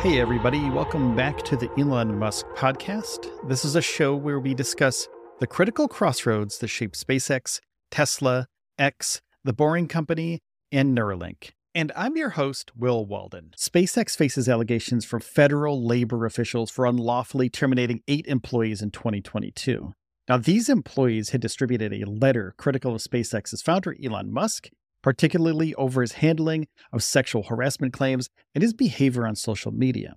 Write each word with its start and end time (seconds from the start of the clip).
Hey, 0.00 0.18
everybody, 0.18 0.70
welcome 0.70 1.14
back 1.14 1.42
to 1.42 1.58
the 1.58 1.70
Elon 1.78 2.18
Musk 2.18 2.46
podcast. 2.54 3.28
This 3.46 3.66
is 3.66 3.76
a 3.76 3.82
show 3.82 4.16
where 4.16 4.40
we 4.40 4.54
discuss 4.54 5.06
the 5.40 5.46
critical 5.46 5.88
crossroads 5.88 6.56
that 6.60 6.68
shape 6.68 6.92
SpaceX, 6.92 7.60
Tesla, 7.90 8.46
X, 8.78 9.20
The 9.44 9.52
Boring 9.52 9.88
Company, 9.88 10.40
and 10.72 10.96
Neuralink. 10.96 11.50
And 11.74 11.92
I'm 11.94 12.16
your 12.16 12.30
host, 12.30 12.72
Will 12.74 13.04
Walden. 13.04 13.50
SpaceX 13.58 14.16
faces 14.16 14.48
allegations 14.48 15.04
from 15.04 15.20
federal 15.20 15.86
labor 15.86 16.24
officials 16.24 16.70
for 16.70 16.86
unlawfully 16.86 17.50
terminating 17.50 18.00
eight 18.08 18.26
employees 18.26 18.80
in 18.80 18.92
2022. 18.92 19.92
Now, 20.30 20.38
these 20.38 20.70
employees 20.70 21.30
had 21.30 21.42
distributed 21.42 21.92
a 21.92 22.08
letter 22.08 22.54
critical 22.56 22.94
of 22.94 23.02
SpaceX's 23.02 23.60
founder, 23.60 23.94
Elon 24.02 24.32
Musk, 24.32 24.70
particularly 25.02 25.74
over 25.74 26.00
his 26.00 26.12
handling 26.14 26.68
of 26.92 27.02
sexual 27.02 27.44
harassment 27.44 27.92
claims 27.92 28.28
and 28.54 28.62
his 28.62 28.72
behavior 28.72 29.26
on 29.26 29.36
social 29.36 29.72
media. 29.72 30.14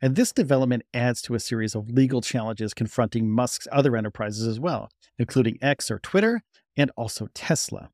And 0.00 0.16
this 0.16 0.32
development 0.32 0.82
adds 0.92 1.22
to 1.22 1.34
a 1.34 1.40
series 1.40 1.74
of 1.74 1.90
legal 1.90 2.20
challenges 2.20 2.74
confronting 2.74 3.30
Musk's 3.30 3.68
other 3.70 3.96
enterprises 3.96 4.46
as 4.46 4.58
well, 4.58 4.90
including 5.18 5.58
X 5.62 5.90
or 5.90 6.00
Twitter 6.00 6.42
and 6.76 6.90
also 6.96 7.28
Tesla. 7.34 7.90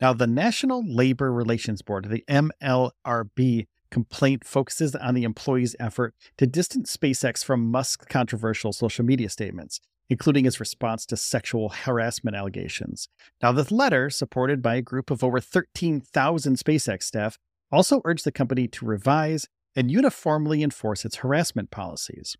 Now, 0.00 0.12
the 0.12 0.28
National 0.28 0.84
Labor 0.86 1.32
Relations 1.32 1.82
Board, 1.82 2.08
the 2.08 2.24
NLRB, 2.28 3.66
complaint 3.90 4.44
focuses 4.44 4.94
on 4.94 5.14
the 5.14 5.24
employee's 5.24 5.74
effort 5.80 6.14
to 6.36 6.46
distance 6.46 6.96
SpaceX 6.96 7.44
from 7.44 7.70
Musk's 7.70 8.06
controversial 8.06 8.72
social 8.72 9.04
media 9.04 9.28
statements, 9.28 9.80
including 10.08 10.44
his 10.44 10.60
response 10.60 11.04
to 11.06 11.16
sexual 11.16 11.68
harassment 11.68 12.36
allegations. 12.36 13.08
Now, 13.42 13.52
this 13.52 13.70
letter, 13.70 14.10
supported 14.10 14.62
by 14.62 14.76
a 14.76 14.82
group 14.82 15.10
of 15.10 15.22
over 15.22 15.40
13,000 15.40 16.56
SpaceX 16.56 17.02
staff, 17.02 17.38
also 17.70 18.00
urged 18.04 18.24
the 18.24 18.32
company 18.32 18.66
to 18.68 18.86
revise 18.86 19.46
and 19.76 19.90
uniformly 19.90 20.62
enforce 20.62 21.04
its 21.04 21.16
harassment 21.16 21.70
policies. 21.70 22.36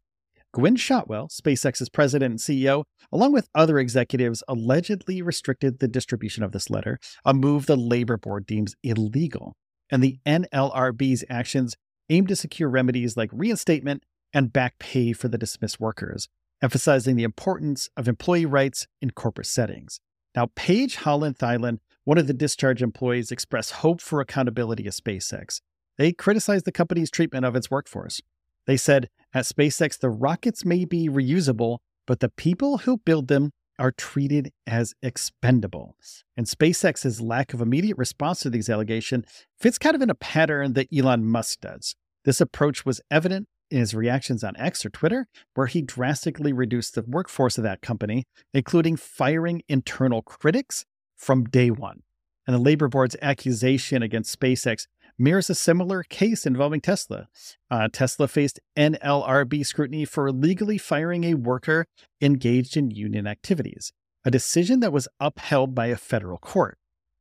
Gwynne 0.53 0.77
Shotwell, 0.77 1.29
SpaceX's 1.29 1.91
president 1.91 2.31
and 2.33 2.41
CEO, 2.41 2.85
along 3.13 3.33
with 3.33 3.51
other 3.55 3.79
executives, 3.79 4.43
allegedly 4.49 5.21
restricted 5.21 5.79
the 5.79 5.89
distribution 5.89 6.43
of 6.43 6.53
this 6.53 6.71
letter, 6.71 6.99
a 7.25 7.35
move 7.35 7.67
the 7.67 7.77
Labor 7.77 8.17
Board 8.17 8.47
deems 8.47 8.75
illegal. 8.83 9.55
And 9.91 10.03
the 10.03 10.19
NLRB's 10.27 11.25
actions 11.29 11.77
aim 12.09 12.27
to 12.27 12.37
secure 12.37 12.71
remedies 12.71 13.17
like 13.17 13.31
reinstatement 13.33 14.05
and 14.33 14.53
back 14.53 14.79
pay 14.79 15.13
for 15.13 15.29
the 15.29 15.39
dismissed 15.39 15.81
workers, 15.81 16.29
emphasizing 16.63 17.17
the 17.17 17.25
importance 17.25 17.89
of 17.97 18.09
employee 18.09 18.47
rights 18.47 18.87
in 19.01 19.11
corporate 19.11 19.47
settings. 19.47 20.01
Now, 20.35 20.51
Paige 20.55 20.97
Holland 20.97 21.39
Thielen, 21.39 21.79
one 22.05 22.19
of 22.19 22.27
the 22.27 22.35
discharge 22.35 22.83
employees, 22.83 23.31
expressed 23.31 23.73
hope 23.73 24.01
for 24.01 24.21
accountability 24.21 24.87
at 24.87 24.93
SpaceX. 24.93 25.61
They 25.97 26.13
criticized 26.13 26.65
the 26.65 26.73
company's 26.73 27.11
treatment 27.11 27.45
of 27.45 27.57
its 27.57 27.71
workforce. 27.71 28.21
They 28.67 28.77
said, 28.77 29.09
at 29.35 29.45
SpaceX, 29.45 29.99
the 29.99 30.11
rockets 30.11 30.65
may 30.65 30.85
be 30.85 31.09
reusable, 31.09 31.79
but 32.07 32.21
the 32.21 32.29
people 32.29 32.79
who 32.79 32.99
build 32.99 33.29
them 33.29 33.53
are 33.79 33.93
treated 33.93 34.53
as 34.67 34.95
expendable. 35.03 35.97
And 36.37 36.47
SpaceX's 36.47 37.21
lack 37.21 37.55
of 37.55 37.61
immediate 37.61 37.97
response 37.97 38.41
to 38.41 38.51
these 38.51 38.69
allegations 38.69 39.25
fits 39.59 39.79
kind 39.79 39.95
of 39.95 40.03
in 40.03 40.11
a 40.11 40.15
pattern 40.15 40.73
that 40.73 40.89
Elon 40.97 41.25
Musk 41.25 41.61
does. 41.61 41.95
This 42.25 42.41
approach 42.41 42.85
was 42.85 43.01
evident 43.11 43.49
his 43.71 43.95
reactions 43.95 44.43
on 44.45 44.57
X 44.57 44.85
or 44.85 44.91
Twitter, 44.91 45.27
where 45.55 45.67
he 45.67 45.83
drastically 45.83 46.53
reduced 46.53 46.95
the 46.95 47.03
workforce 47.03 47.59
of 47.59 47.65
that 47.65 47.83
company, 47.83 48.25
including 48.53 48.97
firing 48.97 49.63
internal 49.69 50.23
critics 50.23 50.85
from 51.17 51.45
day 51.45 51.71
one. 51.71 52.03
And 52.47 52.55
the 52.55 52.61
labor 52.61 52.89
board's 52.89 53.17
accusation 53.21 54.03
against 54.03 54.39
SpaceX 54.39 54.87
mirrors 55.19 55.51
a 55.51 55.55
similar 55.55 56.03
case 56.03 56.47
involving 56.47 56.81
Tesla. 56.81 57.29
Uh, 57.71 57.89
Tesla 57.93 58.29
faced 58.29 58.61
NLRB 58.77 59.67
scrutiny 59.67 60.05
for 60.05 60.29
illegally 60.29 60.79
firing 60.79 61.25
a 61.25 61.35
worker 61.35 61.87
engaged 62.21 62.77
in 62.77 62.91
union 62.91 63.27
activities, 63.27 63.93
a 64.25 64.31
decision 64.31 64.81
that 64.81 64.93
was 64.93 65.09
upheld 65.21 65.75
by 65.75 65.87
a 65.87 65.97
federal 65.97 66.39
court. 66.39 66.79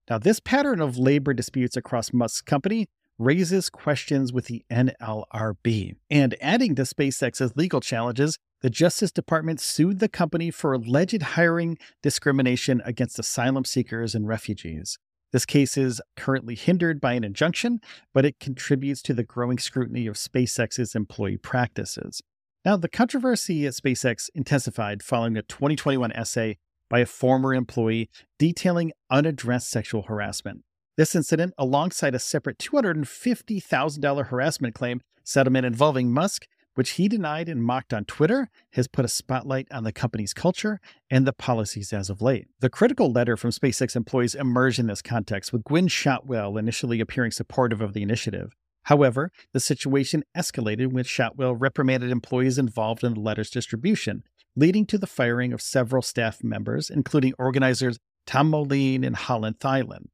Now, 0.10 0.18
this 0.18 0.40
pattern 0.40 0.80
of 0.80 0.98
labor 0.98 1.34
disputes 1.34 1.76
across 1.76 2.14
Musk's 2.14 2.42
company 2.42 2.88
raises 3.20 3.70
questions 3.70 4.32
with 4.32 4.46
the 4.46 4.64
NLRB. 4.72 5.96
And 6.10 6.36
adding 6.42 6.76
to 6.76 6.84
SpaceX's 6.84 7.56
legal 7.56 7.82
challenges, 7.82 8.38
the 8.62 8.70
Justice 8.70 9.12
Department 9.12 9.60
sued 9.60 10.00
the 10.00 10.10
company 10.10 10.52
for 10.52 10.74
alleged 10.74 11.22
hiring 11.22 11.78
discrimination 12.02 12.82
against 12.86 13.20
asylum 13.20 13.66
seekers 13.66 14.16
and 14.16 14.28
refugees. 14.28 14.98
This 15.32 15.46
case 15.46 15.78
is 15.78 16.02
currently 16.16 16.56
hindered 16.56 17.02
by 17.02 17.14
an 17.14 17.24
injunction, 17.24 17.80
but 18.14 18.26
it 18.26 18.40
contributes 18.40 19.02
to 19.04 19.14
the 19.14 19.24
growing 19.24 19.58
scrutiny 19.58 20.08
of 20.08 20.16
SpaceX's 20.16 20.96
employee 20.96 21.38
practices. 21.38 22.22
Now, 22.64 22.78
the 22.78 22.90
controversy 22.90 23.66
at 23.66 23.74
SpaceX 23.74 24.30
intensified 24.34 25.04
following 25.04 25.38
a 25.38 25.42
2021 25.42 26.12
essay 26.14 26.58
by 26.90 27.00
a 27.00 27.06
former 27.06 27.54
employee 27.54 28.10
detailing 28.40 28.92
unaddressed 29.10 29.70
sexual 29.70 30.04
harassment. 30.04 30.64
This 30.98 31.16
incident, 31.16 31.54
alongside 31.60 32.16
a 32.16 32.20
separate 32.20 32.58
$250,000 32.58 34.28
harassment 34.28 34.74
claim 34.74 35.02
settlement 35.24 35.68
involving 35.68 36.12
Musk, 36.12 36.48
which 36.74 36.92
he 36.92 37.08
denied 37.08 37.48
and 37.48 37.64
mocked 37.64 37.94
on 37.94 38.04
Twitter, 38.06 38.50
has 38.74 38.88
put 38.88 39.06
a 39.06 39.08
spotlight 39.08 39.68
on 39.72 39.84
the 39.84 39.92
company's 39.92 40.34
culture 40.34 40.80
and 41.10 41.28
the 41.28 41.34
policies 41.34 41.94
as 41.94 42.10
of 42.10 42.22
late. 42.22 42.48
The 42.62 42.70
critical 42.70 43.12
letter 43.12 43.38
from 43.38 43.52
SpaceX 43.52 43.96
employees 43.96 44.34
emerged 44.34 44.80
in 44.80 44.88
this 44.88 45.04
context, 45.04 45.54
with 45.54 45.64
Gwynne 45.64 45.88
Shotwell 45.88 46.58
initially 46.58 47.00
appearing 47.00 47.32
supportive 47.32 47.80
of 47.80 47.94
the 47.94 48.02
initiative. 48.02 48.56
However, 48.84 49.32
the 49.54 49.60
situation 49.60 50.24
escalated 50.36 50.92
when 50.92 51.04
Shotwell 51.04 51.56
reprimanded 51.56 52.10
employees 52.10 52.58
involved 52.58 53.04
in 53.04 53.14
the 53.14 53.20
letter's 53.20 53.52
distribution, 53.52 54.24
leading 54.56 54.88
to 54.88 54.98
the 54.98 55.06
firing 55.06 55.54
of 55.54 55.62
several 55.62 56.02
staff 56.02 56.44
members, 56.44 56.90
including 56.90 57.34
organizers 57.38 58.00
Tom 58.26 58.50
Moline 58.50 59.04
and 59.04 59.16
Holland 59.16 59.60
Thielen. 59.60 60.06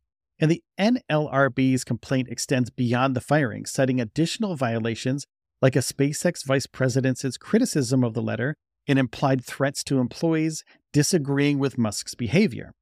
And 0.44 0.52
the 0.52 0.62
NLRB's 0.78 1.86
complaint 1.86 2.28
extends 2.28 2.70
beyond 2.70 3.16
the 3.16 3.22
firing, 3.22 3.66
citing 3.66 4.02
additional 4.02 4.58
violations 4.58 5.26
like 5.62 5.78
a 5.78 5.80
SpaceX 5.80 6.46
vice 6.46 6.68
president's 6.68 7.38
criticism 7.38 8.04
of 8.04 8.14
the 8.14 8.22
letter 8.22 8.58
and 8.86 9.00
implied 9.00 9.46
threats 9.46 9.86
to 9.86 10.00
employees 10.00 10.66
disagreeing 10.92 11.60
with 11.60 11.78
Musk's 11.78 12.14
behavior. 12.14 12.74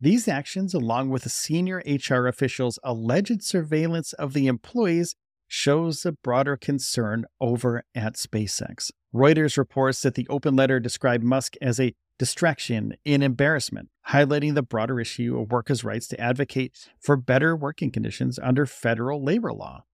These 0.00 0.28
actions, 0.28 0.74
along 0.74 1.10
with 1.10 1.26
a 1.26 1.28
senior 1.28 1.82
HR 1.84 2.28
official's 2.28 2.78
alleged 2.84 3.42
surveillance 3.42 4.12
of 4.12 4.32
the 4.32 4.46
employees, 4.46 5.16
shows 5.48 6.06
a 6.06 6.12
broader 6.12 6.56
concern 6.56 7.24
over 7.40 7.82
at 7.96 8.14
SpaceX. 8.14 8.92
Reuters 9.12 9.58
reports 9.58 10.02
that 10.02 10.14
the 10.14 10.28
open 10.30 10.54
letter 10.54 10.78
described 10.78 11.24
Musk 11.24 11.54
as 11.60 11.80
a 11.80 11.94
distraction, 12.18 12.94
and 13.06 13.22
embarrassment, 13.22 13.88
highlighting 14.08 14.54
the 14.54 14.62
broader 14.62 15.00
issue 15.00 15.38
of 15.38 15.52
workers' 15.52 15.84
rights 15.84 16.08
to 16.08 16.20
advocate 16.20 16.88
for 17.00 17.16
better 17.16 17.56
working 17.56 17.90
conditions 17.90 18.38
under 18.42 18.66
federal 18.66 19.22
labor 19.22 19.52
law. 19.52 19.84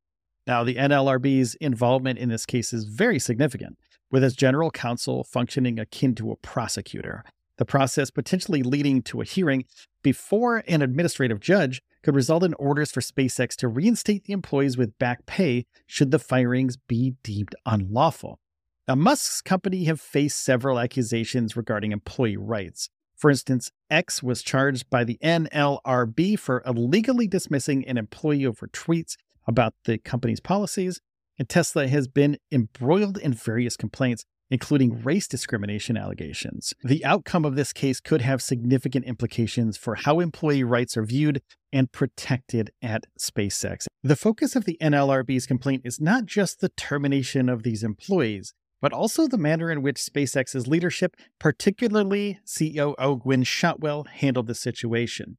Now, 0.46 0.64
the 0.64 0.74
NLRB's 0.74 1.54
involvement 1.56 2.18
in 2.18 2.28
this 2.28 2.46
case 2.46 2.72
is 2.72 2.84
very 2.84 3.18
significant, 3.18 3.78
with 4.10 4.24
its 4.24 4.36
general 4.36 4.70
counsel 4.70 5.24
functioning 5.24 5.78
akin 5.78 6.14
to 6.16 6.30
a 6.30 6.36
prosecutor. 6.36 7.24
The 7.56 7.64
process 7.64 8.10
potentially 8.10 8.62
leading 8.62 9.02
to 9.02 9.20
a 9.20 9.24
hearing 9.24 9.64
before 10.02 10.64
an 10.66 10.82
administrative 10.82 11.40
judge 11.40 11.82
could 12.02 12.14
result 12.14 12.42
in 12.42 12.52
orders 12.54 12.90
for 12.90 13.00
SpaceX 13.00 13.56
to 13.56 13.68
reinstate 13.68 14.24
the 14.24 14.32
employees 14.32 14.76
with 14.76 14.98
back 14.98 15.24
pay 15.24 15.66
should 15.86 16.10
the 16.10 16.18
firings 16.18 16.76
be 16.76 17.14
deemed 17.22 17.54
unlawful. 17.64 18.38
Now, 18.86 18.96
Musk's 18.96 19.40
company 19.40 19.84
have 19.84 19.98
faced 19.98 20.44
several 20.44 20.78
accusations 20.78 21.56
regarding 21.56 21.92
employee 21.92 22.36
rights. 22.36 22.90
For 23.16 23.30
instance, 23.30 23.70
X 23.88 24.22
was 24.22 24.42
charged 24.42 24.90
by 24.90 25.04
the 25.04 25.18
NLRB 25.24 26.38
for 26.38 26.62
illegally 26.66 27.26
dismissing 27.26 27.86
an 27.88 27.96
employee 27.96 28.44
over 28.44 28.66
tweets 28.66 29.16
about 29.46 29.72
the 29.86 29.96
company's 29.96 30.40
policies, 30.40 31.00
and 31.38 31.48
Tesla 31.48 31.88
has 31.88 32.08
been 32.08 32.36
embroiled 32.52 33.16
in 33.16 33.32
various 33.32 33.78
complaints, 33.78 34.26
including 34.50 35.02
race 35.02 35.26
discrimination 35.26 35.96
allegations. 35.96 36.74
The 36.82 37.06
outcome 37.06 37.46
of 37.46 37.56
this 37.56 37.72
case 37.72 38.00
could 38.00 38.20
have 38.20 38.42
significant 38.42 39.06
implications 39.06 39.78
for 39.78 39.94
how 39.94 40.20
employee 40.20 40.64
rights 40.64 40.94
are 40.98 41.04
viewed 41.04 41.40
and 41.72 41.90
protected 41.90 42.70
at 42.82 43.06
SpaceX. 43.18 43.86
The 44.02 44.16
focus 44.16 44.54
of 44.54 44.66
the 44.66 44.76
NLRB's 44.82 45.46
complaint 45.46 45.82
is 45.86 46.02
not 46.02 46.26
just 46.26 46.60
the 46.60 46.68
termination 46.68 47.48
of 47.48 47.62
these 47.62 47.82
employees, 47.82 48.52
but 48.84 48.92
also 48.92 49.26
the 49.26 49.38
manner 49.38 49.70
in 49.70 49.80
which 49.80 49.96
SpaceX's 49.96 50.66
leadership, 50.66 51.16
particularly 51.38 52.38
COO 52.44 53.16
Gwynne 53.16 53.42
Shotwell, 53.42 54.04
handled 54.04 54.46
the 54.46 54.54
situation. 54.54 55.38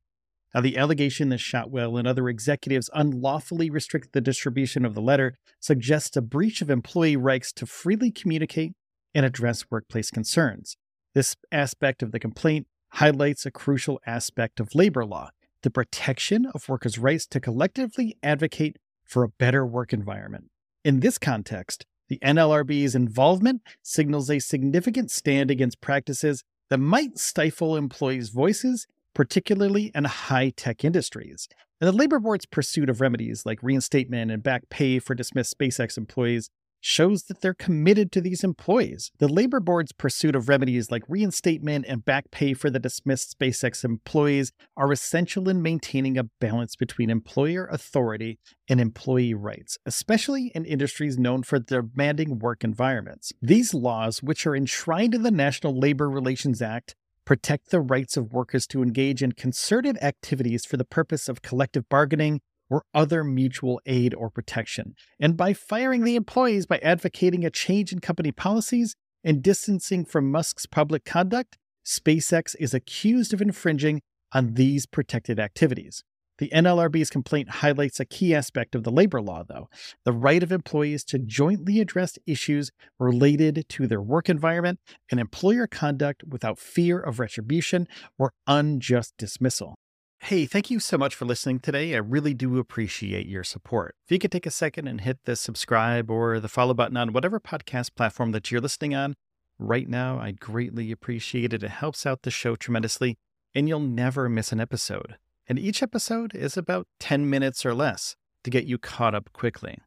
Now, 0.51 0.61
the 0.61 0.75
allegation 0.75 1.29
that 1.29 1.37
Shotwell 1.37 1.95
and 1.95 2.07
other 2.07 2.27
executives 2.27 2.89
unlawfully 2.91 3.69
restricted 3.69 4.13
the 4.13 4.19
distribution 4.19 4.83
of 4.83 4.95
the 4.95 5.01
letter 5.01 5.37
suggests 5.59 6.17
a 6.17 6.23
breach 6.23 6.63
of 6.63 6.71
employee 6.71 7.17
rights 7.17 7.53
to 7.53 7.67
freely 7.67 8.09
communicate 8.09 8.73
and 9.13 9.27
address 9.27 9.69
workplace 9.69 10.09
concerns. 10.09 10.75
This 11.13 11.35
aspect 11.51 12.01
of 12.01 12.11
the 12.11 12.19
complaint 12.19 12.65
highlights 12.93 13.45
a 13.45 13.51
crucial 13.51 14.01
aspect 14.07 14.59
of 14.59 14.73
labor 14.73 15.05
law 15.05 15.29
the 15.61 15.69
protection 15.69 16.47
of 16.55 16.67
workers' 16.67 16.97
rights 16.97 17.27
to 17.27 17.39
collectively 17.39 18.17
advocate 18.23 18.77
for 19.03 19.21
a 19.21 19.29
better 19.29 19.63
work 19.63 19.93
environment. 19.93 20.45
In 20.83 21.01
this 21.01 21.19
context, 21.19 21.85
The 22.07 22.19
NLRB's 22.19 22.93
involvement 22.93 23.61
signals 23.81 24.29
a 24.29 24.39
significant 24.39 25.09
stand 25.09 25.49
against 25.49 25.81
practices 25.81 26.43
that 26.69 26.77
might 26.77 27.17
stifle 27.17 27.75
employees' 27.75 28.29
voices, 28.29 28.85
particularly 29.13 29.91
in 29.95 30.03
high 30.03 30.51
tech 30.55 30.83
industries. 30.83 31.47
And 31.81 31.87
the 31.87 31.91
Labor 31.91 32.19
Board's 32.19 32.45
pursuit 32.45 32.89
of 32.89 33.01
remedies 33.01 33.45
like 33.45 33.63
reinstatement 33.63 34.31
and 34.31 34.43
back 34.43 34.69
pay 34.69 34.99
for 34.99 35.15
dismissed 35.15 35.57
SpaceX 35.57 35.97
employees 35.97 36.49
shows 36.87 37.23
that 37.23 37.41
they're 37.41 37.55
committed 37.55 38.11
to 38.11 38.21
these 38.21 38.43
employees. 38.43 39.11
The 39.17 39.27
Labor 39.27 39.59
Board's 39.59 39.91
pursuit 39.91 40.35
of 40.35 40.47
remedies 40.47 40.91
like 40.91 41.01
reinstatement 41.09 41.83
and 41.87 42.05
back 42.05 42.29
pay 42.29 42.53
for 42.53 42.69
the 42.69 42.77
dismissed 42.77 43.35
SpaceX 43.39 43.83
employees 43.83 44.51
are 44.77 44.91
essential 44.91 45.49
in 45.49 45.63
maintaining 45.63 46.15
a 46.15 46.25
balance 46.39 46.75
between 46.75 47.09
employer 47.09 47.65
authority 47.71 48.37
and 48.69 48.79
employee 48.79 49.33
rights, 49.33 49.79
especially 49.87 50.51
in 50.53 50.63
industries 50.63 51.17
known 51.17 51.41
for 51.41 51.57
demanding 51.57 52.37
work 52.37 52.63
environments. 52.63 53.33
These 53.41 53.73
laws, 53.73 54.21
which 54.21 54.45
are 54.45 54.55
enshrined 54.55 55.15
in 55.15 55.23
the 55.23 55.31
National 55.31 55.75
Labor 55.75 56.07
Relations 56.07 56.61
Act, 56.61 56.95
protect 57.25 57.71
the 57.71 57.81
rights 57.81 58.15
of 58.15 58.31
workers 58.31 58.67
to 58.67 58.83
engage 58.83 59.23
in 59.23 59.31
concerted 59.31 59.97
activities 60.03 60.65
for 60.65 60.77
the 60.77 60.85
purpose 60.85 61.27
of 61.27 61.41
collective 61.41 61.89
bargaining 61.89 62.41
or 62.69 62.83
other 62.93 63.23
mutual 63.23 63.79
aid 63.85 64.13
or 64.13 64.29
protection. 64.29 64.95
And 65.19 65.37
by 65.37 65.53
firing 65.53 66.03
the 66.03 66.15
employees 66.15 66.65
by 66.65 66.79
advocating 66.79 67.45
a 67.45 67.49
change 67.49 67.91
in 67.91 67.99
company 67.99 68.31
policies 68.31 68.95
and 69.23 69.41
distancing 69.41 70.05
from 70.05 70.31
Musk's 70.31 70.65
public 70.65 71.05
conduct, 71.05 71.57
SpaceX 71.85 72.55
is 72.59 72.73
accused 72.73 73.33
of 73.33 73.41
infringing 73.41 74.01
on 74.33 74.53
these 74.53 74.85
protected 74.85 75.39
activities. 75.39 76.03
The 76.37 76.49
NLRB's 76.49 77.09
complaint 77.09 77.49
highlights 77.49 78.01
a 78.01 78.05
key 78.05 78.35
aspect 78.35 78.75
of 78.75 78.83
the 78.83 78.91
labor 78.91 79.21
law, 79.21 79.43
though 79.47 79.69
the 80.03 80.11
right 80.11 80.43
of 80.43 80.51
employees 80.51 81.05
to 81.05 81.19
jointly 81.19 81.79
address 81.79 82.17
issues 82.25 82.71
related 82.99 83.65
to 83.69 83.87
their 83.87 84.01
work 84.01 84.27
environment 84.27 84.79
and 85.09 85.19
employer 85.19 85.65
conduct 85.65 86.25
without 86.27 86.59
fear 86.59 86.99
of 86.99 87.19
retribution 87.19 87.87
or 88.19 88.33
unjust 88.47 89.13
dismissal. 89.17 89.75
Hey, 90.25 90.47
thank 90.47 90.71
you 90.71 90.79
so 90.79 90.97
much 90.97 91.13
for 91.13 91.25
listening 91.25 91.59
today. 91.59 91.93
I 91.93 91.99
really 91.99 92.33
do 92.33 92.57
appreciate 92.57 93.27
your 93.27 93.43
support. 93.43 93.93
If 94.05 94.11
you 94.11 94.17
could 94.17 94.31
take 94.31 94.47
a 94.47 94.49
second 94.49 94.87
and 94.87 95.01
hit 95.01 95.19
the 95.25 95.35
subscribe 95.35 96.09
or 96.09 96.39
the 96.39 96.47
follow 96.47 96.73
button 96.73 96.97
on 96.97 97.13
whatever 97.13 97.39
podcast 97.39 97.93
platform 97.93 98.31
that 98.31 98.49
you're 98.49 98.59
listening 98.59 98.95
on 98.95 99.13
right 99.59 99.87
now, 99.87 100.17
I'd 100.17 100.39
greatly 100.39 100.91
appreciate 100.91 101.53
it. 101.53 101.61
It 101.61 101.69
helps 101.69 102.07
out 102.07 102.23
the 102.23 102.31
show 102.31 102.55
tremendously, 102.55 103.19
and 103.53 103.69
you'll 103.69 103.79
never 103.79 104.27
miss 104.27 104.51
an 104.51 104.59
episode. 104.59 105.17
And 105.47 105.59
each 105.59 105.83
episode 105.83 106.33
is 106.33 106.57
about 106.57 106.87
10 106.99 107.29
minutes 107.29 107.63
or 107.63 107.75
less 107.75 108.15
to 108.45 108.49
get 108.49 108.65
you 108.65 108.79
caught 108.79 109.13
up 109.13 109.31
quickly. 109.31 109.77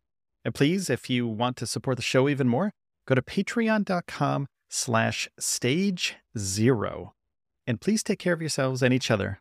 And 0.44 0.55
please, 0.55 0.88
if 0.88 1.11
you 1.11 1.26
want 1.26 1.56
to 1.56 1.67
support 1.67 1.96
the 1.96 2.02
show 2.05 2.29
even 2.29 2.46
more, 2.46 2.70
go 3.08 3.17
to 3.17 3.23
patreon.com 3.23 4.46
slash 4.69 5.29
stage 5.37 6.14
zero. 6.38 7.14
And 7.67 7.81
please 7.81 8.05
take 8.05 8.20
care 8.20 8.34
of 8.34 8.41
yourselves 8.41 8.84
and 8.84 8.94
each 8.94 9.11
other 9.11 9.41